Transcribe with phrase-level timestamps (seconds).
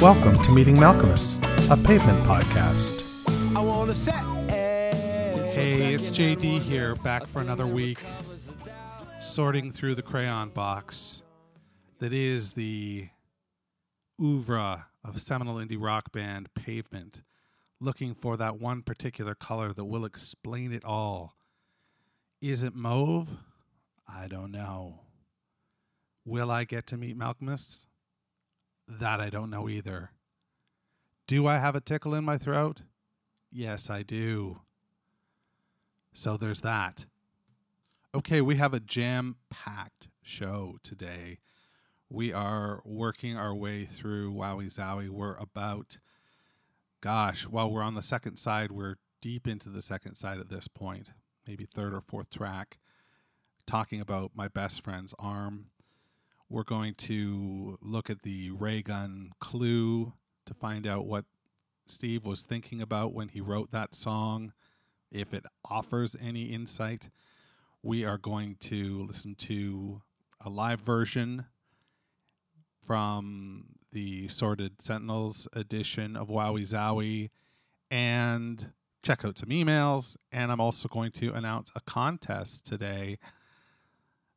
[0.00, 1.38] Welcome to Meeting Malkmus,
[1.72, 3.02] a pavement podcast.
[3.56, 4.14] I wanna set
[4.48, 8.04] Hey, it's JD here, back for another week,
[9.20, 11.22] sorting through the crayon box
[11.98, 13.08] that is the
[14.22, 17.24] oeuvre of seminal indie rock band Pavement,
[17.80, 21.34] looking for that one particular color that will explain it all.
[22.40, 23.28] Is it mauve?
[24.06, 25.00] I don't know.
[26.24, 27.87] Will I get to meet Malkmus?
[28.88, 30.12] That I don't know either.
[31.26, 32.82] Do I have a tickle in my throat?
[33.52, 34.60] Yes, I do.
[36.14, 37.04] So there's that.
[38.14, 41.38] Okay, we have a jam packed show today.
[42.08, 45.10] We are working our way through Wowie Zowie.
[45.10, 45.98] We're about,
[47.02, 50.68] gosh, while we're on the second side, we're deep into the second side at this
[50.68, 51.10] point,
[51.46, 52.78] maybe third or fourth track,
[53.66, 55.66] talking about my best friend's arm.
[56.50, 60.14] We're going to look at the ray gun clue
[60.46, 61.26] to find out what
[61.86, 64.54] Steve was thinking about when he wrote that song,
[65.12, 67.10] if it offers any insight.
[67.82, 70.00] We are going to listen to
[70.40, 71.44] a live version
[72.82, 77.28] from the Sordid Sentinels edition of Wowie Zowie
[77.90, 80.16] and check out some emails.
[80.32, 83.18] And I'm also going to announce a contest today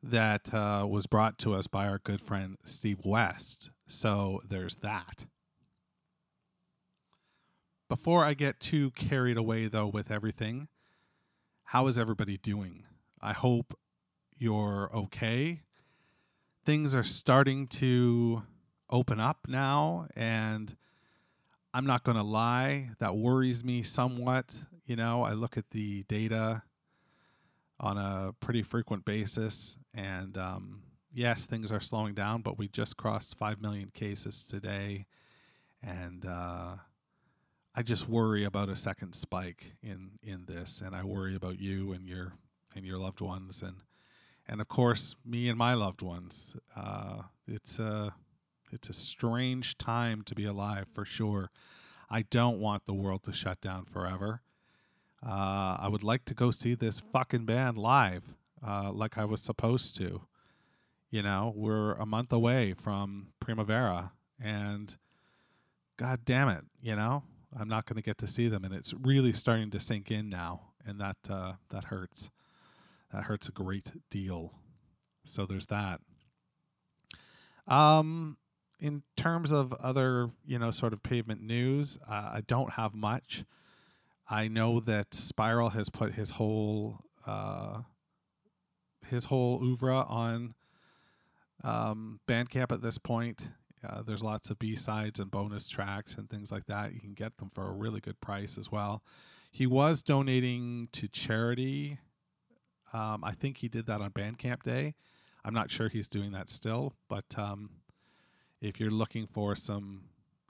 [0.03, 3.69] that uh, was brought to us by our good friend Steve West.
[3.85, 5.25] So there's that.
[7.89, 10.69] Before I get too carried away, though, with everything,
[11.65, 12.83] how is everybody doing?
[13.21, 13.77] I hope
[14.37, 15.61] you're okay.
[16.65, 18.43] Things are starting to
[18.89, 20.75] open up now, and
[21.73, 24.57] I'm not going to lie, that worries me somewhat.
[24.85, 26.63] You know, I look at the data
[27.81, 30.81] on a pretty frequent basis, and um,
[31.13, 35.05] yes, things are slowing down, but we just crossed 5 million cases today,
[35.83, 36.75] and uh,
[37.75, 41.93] I just worry about a second spike in in this, and I worry about you
[41.93, 42.33] and your
[42.75, 43.77] and your loved ones, and
[44.47, 46.55] and of course me and my loved ones.
[46.75, 48.13] Uh, it's a
[48.71, 51.49] it's a strange time to be alive for sure.
[52.09, 54.41] I don't want the world to shut down forever.
[55.25, 58.23] Uh, I would like to go see this fucking band live,
[58.65, 60.21] uh, like I was supposed to.
[61.09, 64.95] You know, we're a month away from Primavera, and
[65.97, 67.23] God damn it, you know,
[67.57, 70.29] I'm not going to get to see them, and it's really starting to sink in
[70.29, 72.29] now, and that uh, that hurts.
[73.13, 74.53] That hurts a great deal.
[75.25, 75.99] So there's that.
[77.67, 78.37] Um,
[78.79, 83.45] in terms of other, you know, sort of pavement news, uh, I don't have much.
[84.29, 87.81] I know that Spiral has put his whole uh,
[89.07, 90.53] his whole oeuvre on
[91.63, 93.49] um, Bandcamp at this point.
[93.87, 96.93] Uh, there's lots of B sides and bonus tracks and things like that.
[96.93, 99.03] You can get them for a really good price as well.
[99.51, 101.97] He was donating to charity.
[102.93, 104.95] Um, I think he did that on Bandcamp Day.
[105.43, 107.69] I'm not sure he's doing that still, but um,
[108.61, 110.03] if you're looking for some,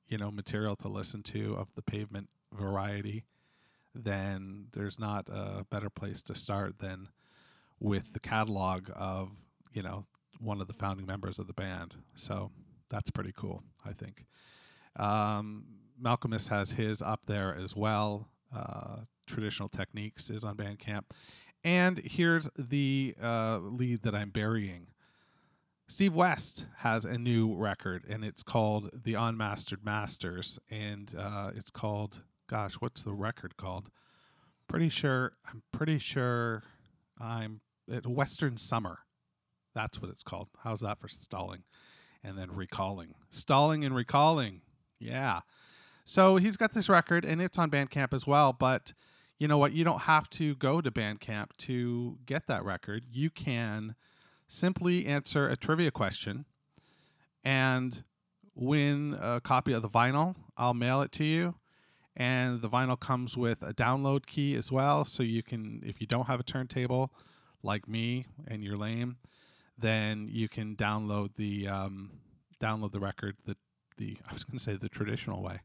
[0.10, 3.24] you know, material to listen to of the pavement variety,
[3.94, 7.10] then there's not a better place to start than
[7.80, 9.32] with the catalog of,
[9.74, 10.06] you know,
[10.40, 11.96] one of the founding members of the band.
[12.16, 12.52] So
[12.90, 14.26] that's pretty cool, I think.
[14.96, 15.66] Um,
[16.02, 18.28] Malkmus has his up there as well.
[18.56, 18.98] Uh,
[19.28, 21.04] Traditional Techniques is on Bandcamp.
[21.64, 24.88] And here's the uh, lead that I'm burying.
[25.88, 31.70] Steve West has a new record, and it's called The Unmastered Masters, and uh, it's
[31.70, 33.90] called, gosh, what's the record called?
[34.68, 36.64] Pretty sure, I'm pretty sure
[37.20, 39.00] I'm at Western Summer.
[39.74, 40.50] That's what it's called.
[40.64, 41.64] How's that for stalling?
[42.24, 43.16] and then recalling.
[43.30, 44.62] Stalling and recalling.
[45.00, 45.42] Yeah.
[46.06, 48.54] So he's got this record and it's on Bandcamp as well.
[48.54, 48.94] But
[49.40, 49.74] you know what?
[49.74, 53.06] You don't have to go to Bandcamp to get that record.
[53.12, 53.96] You can
[54.48, 56.46] simply answer a trivia question
[57.44, 58.04] and
[58.54, 60.36] win a copy of the vinyl.
[60.58, 61.56] I'll mail it to you.
[62.16, 65.06] And the vinyl comes with a download key as well.
[65.06, 67.14] So you can, if you don't have a turntable
[67.64, 69.18] like me and you're lame,
[69.78, 72.12] then you can download the um,
[72.62, 73.56] download the record the
[73.98, 75.60] the I was going to say the traditional way.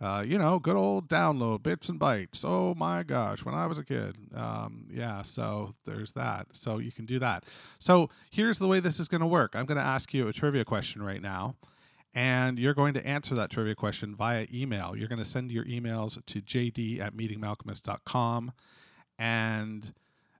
[0.00, 2.42] Uh, you know, good old download bits and bytes.
[2.42, 4.16] Oh my gosh, when I was a kid.
[4.34, 6.46] Um, yeah, so there's that.
[6.52, 7.44] So you can do that.
[7.78, 9.54] So here's the way this is going to work.
[9.54, 11.54] I'm going to ask you a trivia question right now,
[12.14, 14.96] and you're going to answer that trivia question via email.
[14.96, 18.52] You're going to send your emails to jd at meetingmalkmus.com,
[19.18, 19.92] and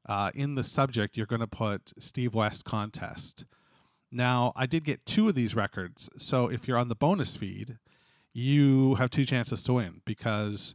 [0.06, 3.44] uh, in the subject, you're going to put Steve West contest.
[4.11, 6.11] Now, I did get two of these records.
[6.17, 7.78] So if you're on the bonus feed,
[8.32, 10.75] you have two chances to win because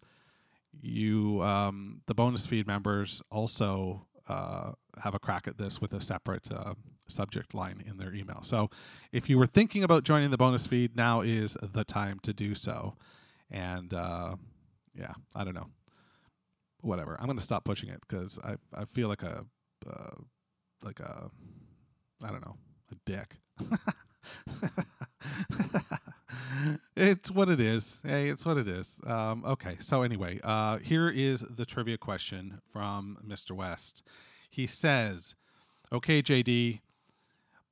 [0.81, 4.71] you um, the bonus feed members also uh,
[5.01, 6.73] have a crack at this with a separate uh,
[7.07, 8.41] subject line in their email.
[8.43, 8.69] So
[9.11, 12.55] if you were thinking about joining the bonus feed, now is the time to do
[12.55, 12.95] so.
[13.51, 14.35] And uh,
[14.93, 15.69] yeah, I don't know.
[16.81, 17.17] Whatever.
[17.19, 19.45] I'm going to stop pushing it because I I feel like a
[19.89, 20.15] uh,
[20.83, 21.29] like a
[22.23, 22.55] I don't know
[22.91, 23.35] a dick.
[26.95, 28.01] it's what it is.
[28.05, 28.99] Hey, it's what it is.
[29.05, 33.51] Um, okay, so anyway, uh, here is the trivia question from Mr.
[33.51, 34.03] West.
[34.49, 35.35] He says,
[35.91, 36.81] "Okay, JD,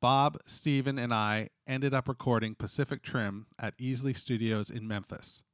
[0.04, 5.46] Bob, Steven, and I ended up recording Pacific Trim at Easley Studios in Memphis.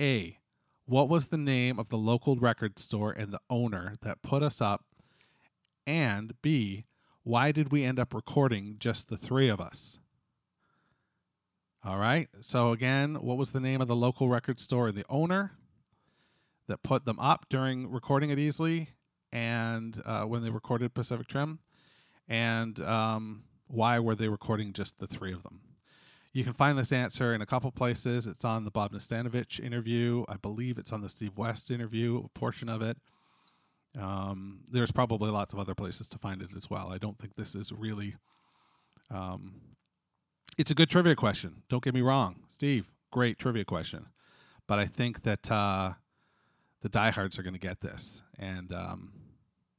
[0.00, 0.38] A.
[0.84, 4.60] What was the name of the local record store and the owner that put us
[4.60, 4.84] up?
[5.86, 6.86] And B.
[7.22, 10.00] Why did we end up recording just the three of us?
[11.84, 12.28] All right.
[12.40, 15.52] So, again, what was the name of the local record store and the owner
[16.66, 18.88] that put them up during recording at Easley
[19.30, 21.60] and uh, when they recorded Pacific Trim?
[22.28, 25.60] And um, why were they recording just the three of them?
[26.32, 28.26] You can find this answer in a couple places.
[28.26, 30.24] It's on the Bob Nastanovich interview.
[30.28, 32.96] I believe it's on the Steve West interview, a portion of it.
[33.98, 36.92] Um, there's probably lots of other places to find it as well.
[36.92, 38.16] I don't think this is really.
[39.12, 39.60] Um,
[40.58, 41.62] it's a good trivia question.
[41.68, 42.86] Don't get me wrong, Steve.
[43.12, 44.06] Great trivia question,
[44.66, 45.92] but I think that uh,
[46.82, 49.12] the diehards are going to get this, and um,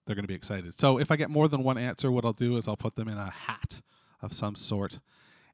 [0.05, 0.77] they're going to be excited.
[0.79, 3.07] So if I get more than one answer, what I'll do is I'll put them
[3.07, 3.81] in a hat
[4.21, 4.99] of some sort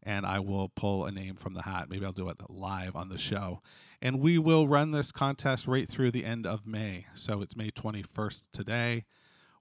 [0.04, 1.90] and I will pull a name from the hat.
[1.90, 3.62] Maybe I'll do it live on the show.
[4.02, 7.06] And we will run this contest right through the end of May.
[7.14, 9.06] So it's May 21st today.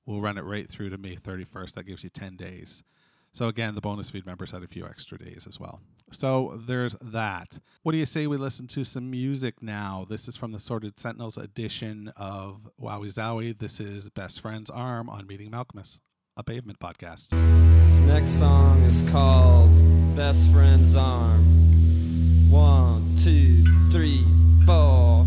[0.07, 1.75] We'll run it right through to May 31st.
[1.75, 2.83] That gives you 10 days.
[3.33, 5.81] So again, the bonus feed members had a few extra days as well.
[6.11, 7.59] So there's that.
[7.83, 10.05] What do you say we listen to some music now?
[10.09, 13.57] This is from the Sordid Sentinels edition of Wowie Zowie.
[13.57, 16.01] This is Best Friend's Arm on Meeting Malkmus,
[16.37, 17.29] a pavement podcast.
[17.87, 19.73] This next song is called
[20.17, 22.51] Best Friend's Arm.
[22.51, 24.25] One, two, three,
[24.67, 25.25] four.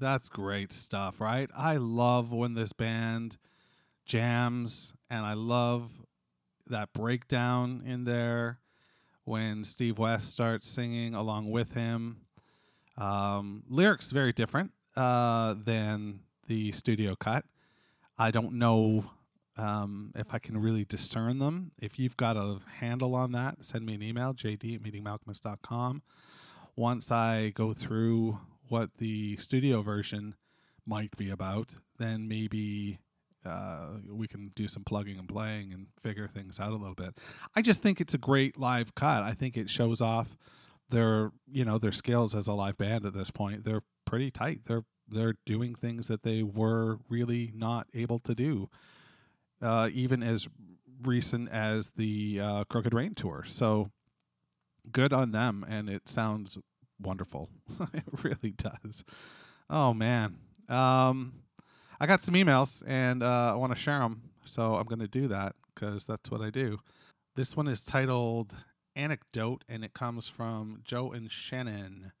[0.00, 1.50] That's great stuff, right?
[1.54, 3.36] I love when this band
[4.06, 5.90] jams, and I love
[6.68, 8.60] that breakdown in there
[9.24, 12.22] when Steve West starts singing along with him.
[12.96, 17.44] Um, lyrics very different uh, than the studio cut.
[18.18, 19.04] I don't know
[19.58, 21.72] um, if I can really discern them.
[21.78, 26.02] If you've got a handle on that, send me an email, jd at meetingmalkmus.com.
[26.74, 28.38] Once I go through
[28.70, 30.34] what the studio version
[30.86, 32.98] might be about, then maybe
[33.44, 37.16] uh, we can do some plugging and playing and figure things out a little bit.
[37.54, 39.22] I just think it's a great live cut.
[39.22, 40.36] I think it shows off
[40.90, 43.64] their you know their skills as a live band at this point.
[43.64, 44.60] They're pretty tight.
[44.66, 48.68] They're they're doing things that they were really not able to do,
[49.60, 50.46] uh, even as
[51.02, 53.44] recent as the uh, Crooked Rain tour.
[53.46, 53.90] So
[54.92, 56.58] good on them, and it sounds
[57.00, 57.48] wonderful.
[57.94, 59.04] it really does.
[59.68, 60.36] Oh man.
[60.68, 61.32] Um,
[62.00, 64.22] I got some emails and uh, I want to share them.
[64.44, 66.78] So I'm going to do that because that's what I do.
[67.36, 68.54] This one is titled
[68.96, 72.12] Anecdote and it comes from Joe and Shannon.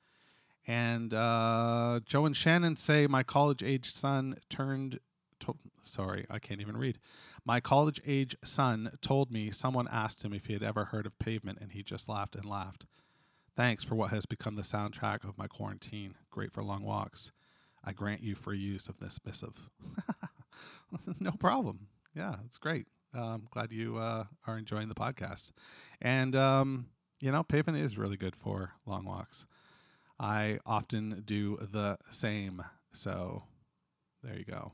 [0.66, 4.98] And uh, Joe and Shannon say, My college age son turned.
[5.40, 6.98] To- Sorry, I can't even read.
[7.46, 11.18] My college age son told me someone asked him if he had ever heard of
[11.18, 12.84] pavement and he just laughed and laughed.
[13.56, 16.14] Thanks for what has become the soundtrack of my quarantine.
[16.30, 17.32] Great for long walks.
[17.84, 19.70] I grant you free use of this missive.
[21.20, 21.88] no problem.
[22.14, 22.86] Yeah, it's great.
[23.12, 25.52] I'm glad you uh, are enjoying the podcast.
[26.00, 26.86] And, um,
[27.20, 29.46] you know, pavement is really good for long walks.
[30.18, 32.62] I often do the same.
[32.92, 33.44] So
[34.22, 34.72] there you go.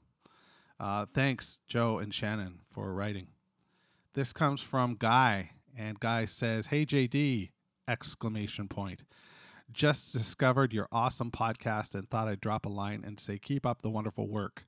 [0.79, 3.29] Uh, thanks, Joe and Shannon, for writing.
[4.15, 7.51] This comes from Guy, and Guy says, "Hey JD!"
[7.89, 9.03] Exclamation point.
[9.73, 13.83] Just discovered your awesome podcast and thought I'd drop a line and say, keep up
[13.83, 14.65] the wonderful work.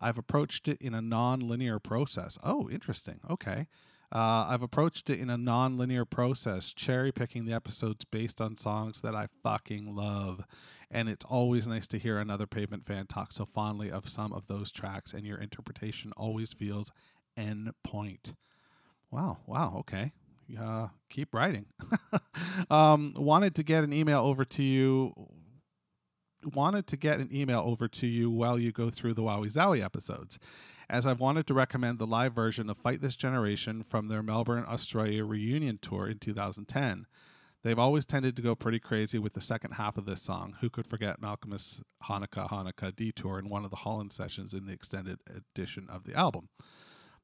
[0.00, 2.38] I've approached it in a non linear process.
[2.42, 3.20] Oh, interesting.
[3.28, 3.68] Okay.
[4.12, 8.56] Uh, I've approached it in a non linear process, cherry picking the episodes based on
[8.56, 10.44] songs that I fucking love.
[10.90, 14.46] And it's always nice to hear another pavement fan talk so fondly of some of
[14.46, 16.92] those tracks, and your interpretation always feels
[17.36, 18.34] end point.
[19.10, 20.12] Wow, wow, okay
[20.60, 21.66] uh, keep writing.
[22.70, 25.12] um, wanted to get an email over to you.
[26.54, 29.82] Wanted to get an email over to you while you go through the Wowie Zowie
[29.82, 30.38] episodes,
[30.90, 34.66] as I've wanted to recommend the live version of Fight This Generation from their Melbourne,
[34.68, 37.06] Australia reunion tour in 2010.
[37.64, 40.54] They've always tended to go pretty crazy with the second half of this song.
[40.60, 44.74] Who could forget Malcolm's Hanukkah Hanukkah Detour in one of the Holland sessions in the
[44.74, 46.50] extended edition of the album?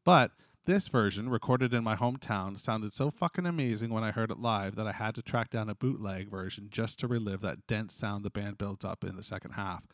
[0.03, 0.31] But
[0.67, 4.77] this version, recorded in my hometown, sounded so fucking amazing when I heard it live
[4.77, 8.25] that I had to track down a bootleg version just to relive that dense sound
[8.25, 9.85] the band builds up in the second half.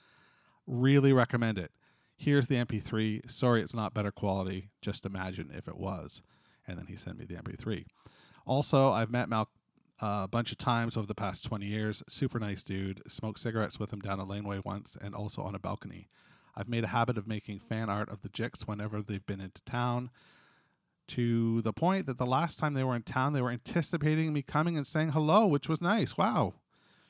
[0.67, 1.71] Really recommend it.
[2.17, 3.31] Here's the MP3.
[3.31, 4.71] Sorry it's not better quality.
[4.83, 6.23] Just imagine if it was.
[6.67, 7.85] And then he sent me the MP3.
[8.47, 9.49] Also, I've met Mal
[10.03, 12.03] uh, a bunch of times over the past 20 years.
[12.09, 13.03] Super nice dude.
[13.07, 16.09] Smoked cigarettes with him down a laneway once and also on a balcony.
[16.57, 19.63] I've made a habit of making fan art of the Jicks whenever they've been into
[19.63, 20.11] town
[21.09, 24.43] to the point that the last time they were in town, they were anticipating me
[24.43, 26.17] coming and saying hello, which was nice.
[26.17, 26.55] Wow.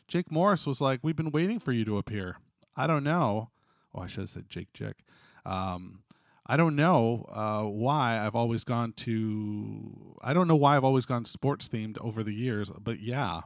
[0.09, 2.37] Jake Morris was like, We've been waiting for you to appear.
[2.76, 3.50] I don't know.
[3.95, 4.97] Oh, I should have said Jake Jick.
[5.45, 6.03] Um,
[6.47, 10.17] I don't know uh, why I've always gone to.
[10.23, 13.41] I don't know why I've always gone sports themed over the years, but yeah.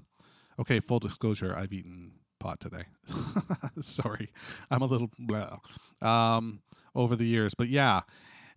[0.59, 2.85] Okay, full disclosure, I've eaten pot today.
[3.81, 4.31] Sorry,
[4.71, 5.59] I'm a little blah,
[6.03, 6.61] um,
[6.95, 8.01] over the years, but yeah.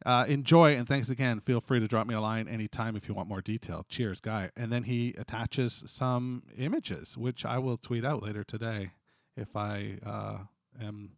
[0.06, 1.40] Uh, enjoy and thanks again.
[1.40, 3.86] Feel free to drop me a line anytime if you want more detail.
[3.90, 4.50] Cheers, guy.
[4.58, 8.92] And then he attaches some images, which I will tweet out later today
[9.38, 10.38] if I uh,
[10.82, 11.12] am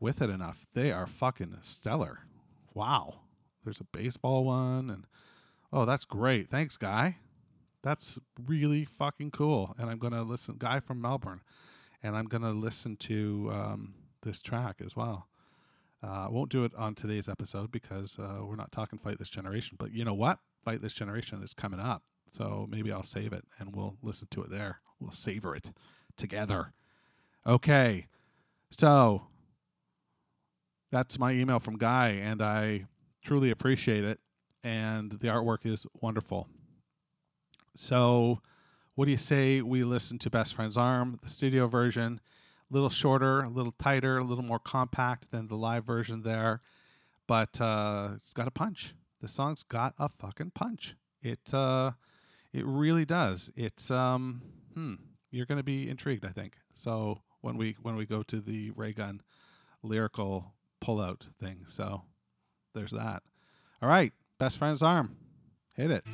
[0.00, 0.66] with it enough.
[0.74, 2.20] They are fucking stellar.
[2.74, 3.20] Wow.
[3.64, 5.04] There's a baseball one, and
[5.72, 6.48] oh, that's great.
[6.48, 7.18] Thanks, guy.
[7.82, 9.74] That's really fucking cool.
[9.78, 11.42] And I'm gonna listen, guy from Melbourne,
[12.02, 15.28] and I'm gonna listen to um, this track as well.
[16.02, 19.28] Uh, I won't do it on today's episode because uh, we're not talking Fight This
[19.28, 19.76] Generation.
[19.78, 20.38] But you know what?
[20.64, 22.02] Fight This Generation is coming up.
[22.30, 24.80] So maybe I'll save it and we'll listen to it there.
[24.98, 25.70] We'll savor it
[26.16, 26.72] together.
[27.46, 28.06] Okay.
[28.78, 29.22] So
[30.90, 32.86] that's my email from Guy, and I
[33.24, 34.20] truly appreciate it.
[34.62, 36.48] And the artwork is wonderful.
[37.74, 38.40] So,
[38.94, 42.20] what do you say we listen to Best Friend's Arm, the studio version?
[42.70, 46.60] Little shorter, a little tighter, a little more compact than the live version there,
[47.26, 48.94] but uh, it's got a punch.
[49.20, 50.96] The song's got a fucking punch.
[51.22, 51.92] It uh,
[52.52, 53.52] it really does.
[53.56, 54.42] It's um,
[54.74, 54.94] hmm,
[55.30, 56.54] you're going to be intrigued, I think.
[56.74, 59.20] So when we when we go to the ray gun
[59.82, 62.02] lyrical pullout thing, so
[62.74, 63.22] there's that.
[63.82, 65.16] All right, best friend's arm,
[65.76, 66.08] hit it.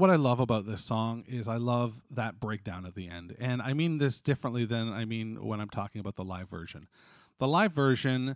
[0.00, 3.36] What I love about this song is I love that breakdown at the end.
[3.38, 6.88] And I mean this differently than I mean when I'm talking about the live version.
[7.38, 8.34] The live version,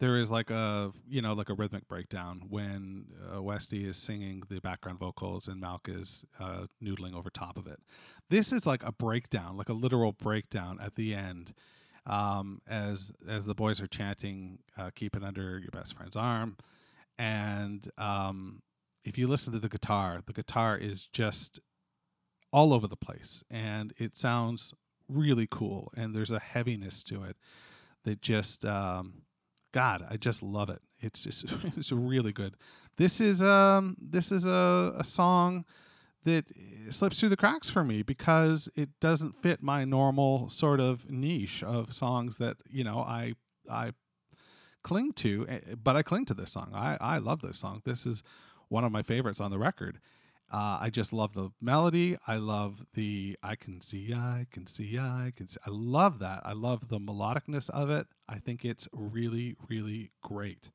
[0.00, 4.42] there is like a, you know, like a rhythmic breakdown when uh, Westy is singing
[4.48, 7.78] the background vocals and Malk is uh, noodling over top of it.
[8.28, 11.54] This is like a breakdown, like a literal breakdown at the end.
[12.06, 16.58] Um, as as the boys are chanting, uh, "Keep it under your best friend's arm,"
[17.18, 18.60] and um,
[19.04, 21.60] if you listen to the guitar, the guitar is just
[22.52, 24.72] all over the place and it sounds
[25.08, 27.36] really cool and there's a heaviness to it
[28.04, 29.22] that just um,
[29.72, 30.80] god i just love it.
[31.00, 31.44] It's just
[31.76, 32.56] it's really good.
[32.96, 35.64] This is um this is a, a song
[36.24, 36.46] that
[36.90, 41.62] slips through the cracks for me because it doesn't fit my normal sort of niche
[41.62, 43.34] of songs that you know i
[43.70, 43.92] i
[44.82, 46.70] cling to eh, but i cling to this song.
[46.74, 47.82] I i love this song.
[47.84, 48.22] This is
[48.68, 49.98] one of my favorites on the record.
[50.52, 52.16] Uh, I just love the melody.
[52.26, 55.58] I love the I can see, I can see, I can see.
[55.66, 56.42] I love that.
[56.44, 58.06] I love the melodicness of it.
[58.28, 60.70] I think it's really, really great.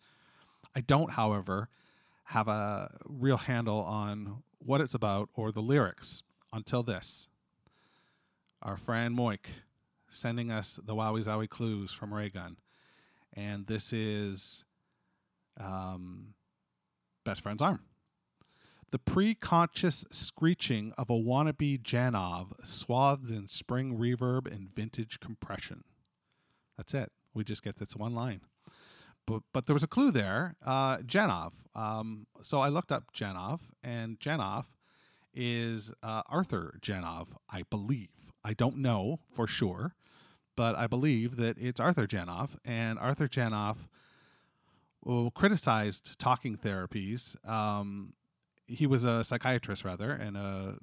[0.75, 1.69] I don't, however,
[2.25, 7.27] have a real handle on what it's about or the lyrics until this.
[8.61, 9.45] Our friend Moik
[10.09, 12.57] sending us the Wowie Zowie clues from Raygun.
[13.33, 14.65] And this is
[15.59, 16.33] um,
[17.23, 17.81] Best Friend's Arm.
[18.91, 25.83] The pre-conscious screeching of a wannabe Janov swathed in spring reverb and vintage compression.
[26.75, 27.11] That's it.
[27.33, 28.41] We just get this one line.
[29.27, 30.55] But, but there was a clue there.
[30.65, 31.51] Uh, Janov.
[31.75, 34.65] Um, so I looked up Janov, and Janov
[35.35, 38.09] is uh, Arthur Janov, I believe.
[38.43, 39.93] I don't know for sure,
[40.55, 42.55] but I believe that it's Arthur Janov.
[42.65, 43.75] And Arthur Janov
[45.03, 47.35] well, criticized talking therapies.
[47.47, 48.13] Um,
[48.67, 50.73] he was a psychiatrist, rather, and uh,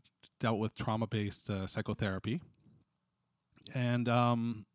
[0.41, 2.41] dealt with trauma based uh, psychotherapy.
[3.75, 4.67] And um,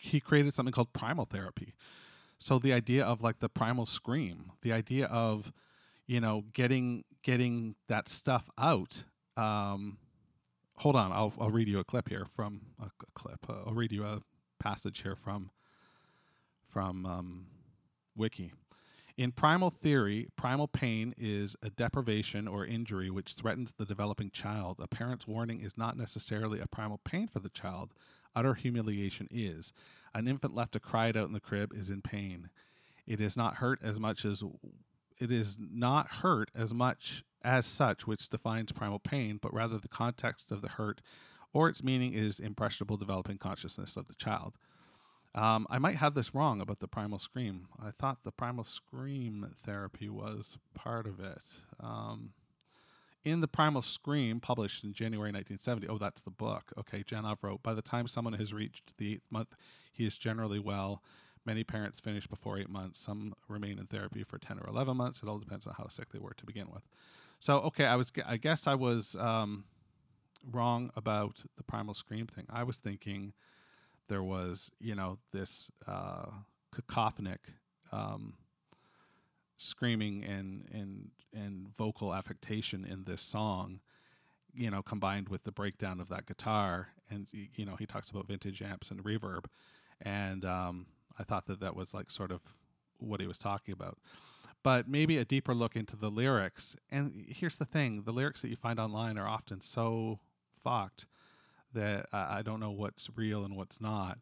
[0.00, 1.74] he created something called primal therapy.
[2.38, 5.52] So the idea of like the primal scream, the idea of,
[6.06, 9.04] you know, getting getting that stuff out
[9.38, 9.98] um,
[10.78, 13.38] hold on, I'll I'll read you a clip here from a, clip.
[13.48, 14.20] Uh, I'll read you a
[14.58, 15.50] passage here from
[16.68, 17.46] from um,
[18.18, 18.52] Wiki.
[19.16, 24.78] In primal theory, primal pain is a deprivation or injury which threatens the developing child.
[24.80, 27.94] A parent's warning is not necessarily a primal pain for the child.
[28.36, 29.72] Utter humiliation is.
[30.14, 32.50] An infant left to cry it out in the crib is in pain.
[33.08, 34.44] It is not hurt as much as
[35.18, 39.88] it is not hurt as much as such which defines primal pain, but rather the
[39.88, 41.00] context of the hurt
[41.52, 44.54] or its meaning is impressionable developing consciousness of the child.
[45.38, 47.68] Um, I might have this wrong about the primal scream.
[47.80, 51.60] I thought the primal scream therapy was part of it.
[51.78, 52.32] Um,
[53.24, 56.72] in the primal scream, published in January 1970, oh, that's the book.
[56.76, 59.54] Okay, Janov wrote, by the time someone has reached the eighth month,
[59.92, 61.04] he is generally well.
[61.46, 62.98] Many parents finish before eight months.
[62.98, 65.22] Some remain in therapy for 10 or 11 months.
[65.22, 66.82] It all depends on how sick they were to begin with.
[67.38, 69.66] So, okay, I was, I guess I was um,
[70.50, 72.46] wrong about the primal scream thing.
[72.50, 73.34] I was thinking
[74.08, 76.26] there was you know this uh,
[76.74, 77.38] cacophonic
[77.92, 78.34] um,
[79.56, 83.80] screaming and and and vocal affectation in this song
[84.54, 88.26] you know combined with the breakdown of that guitar and you know he talks about
[88.26, 89.44] vintage amps and reverb.
[90.02, 90.86] And um,
[91.18, 92.40] i thought that that was like sort of
[92.98, 93.98] what he was talking about.
[94.62, 96.76] But maybe a deeper look into the lyrics.
[96.90, 100.18] And here's the thing the lyrics that you find online are often so
[100.62, 101.06] fucked
[101.74, 104.18] that I, don't know what's real and what's not.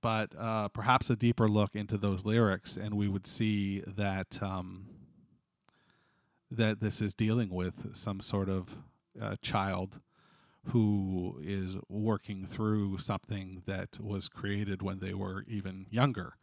[0.00, 4.86] But uh, perhaps a deeper look into those lyrics, and we would see that um,
[6.50, 8.76] that this is dealing with some sort of
[9.20, 10.00] uh, child
[10.66, 16.34] who is working through something that was created when they were even younger,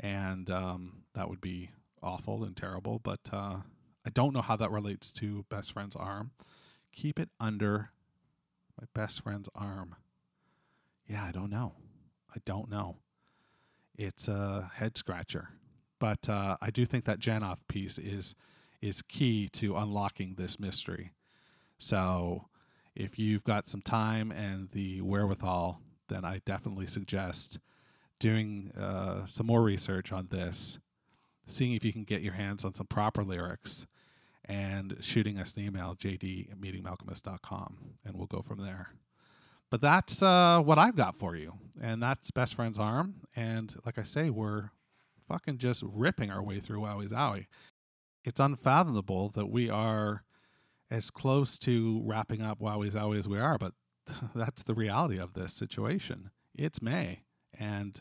[0.00, 1.70] and um, that would be
[2.02, 2.98] awful and terrible.
[2.98, 3.58] But uh,
[4.06, 6.30] I don't know how that relates to best friend's arm.
[6.92, 7.90] Keep it under
[8.78, 9.94] my best friend's arm.
[11.08, 11.74] Yeah, I don't know.
[12.34, 12.96] I don't know.
[13.96, 15.48] It's a head scratcher,
[15.98, 18.34] but uh, I do think that Janov piece is
[18.82, 21.12] is key to unlocking this mystery.
[21.78, 22.48] So,
[22.94, 27.58] if you've got some time and the wherewithal, then I definitely suggest
[28.18, 30.78] doing uh, some more research on this,
[31.46, 33.86] seeing if you can get your hands on some proper lyrics,
[34.48, 36.58] and shooting us an email, jd at
[38.04, 38.90] and we'll go from there.
[39.70, 43.16] But that's uh, what I've got for you, and that's Best Friend's Arm.
[43.34, 44.70] And like I say, we're
[45.28, 47.46] fucking just ripping our way through Wowie Zowie.
[48.24, 50.22] It's unfathomable that we are
[50.90, 53.72] as close to wrapping up Wowie Zowie as we are, but
[54.34, 56.30] that's the reality of this situation.
[56.54, 57.20] It's May,
[57.58, 58.00] and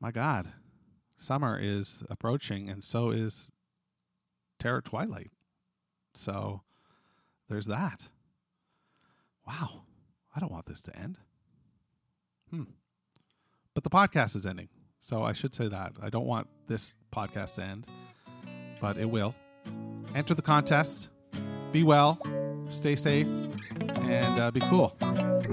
[0.00, 0.52] my God,
[1.18, 3.48] summer is approaching, and so is
[4.60, 5.32] Terror Twilight.
[6.18, 6.62] So
[7.48, 8.08] there's that.
[9.46, 9.84] Wow.
[10.34, 11.18] I don't want this to end.
[12.50, 12.64] Hmm.
[13.72, 14.68] But the podcast is ending.
[14.98, 15.92] So I should say that.
[16.02, 17.86] I don't want this podcast to end,
[18.80, 19.32] but it will.
[20.16, 21.08] Enter the contest.
[21.70, 22.20] Be well.
[22.68, 23.28] Stay safe.
[24.02, 24.94] And uh, be cool.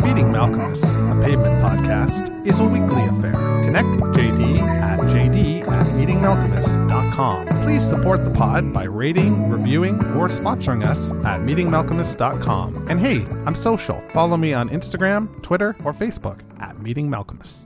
[0.03, 3.33] Meeting Malkmus, a pavement podcast, is a weekly affair.
[3.63, 7.47] Connect with JD at JD at meetingmalkmus.com.
[7.63, 12.87] Please support the pod by rating, reviewing, or sponsoring us at meetingmalkmus.com.
[12.89, 14.01] And hey, I'm social.
[14.09, 17.65] Follow me on Instagram, Twitter, or Facebook at Meeting Malkmus.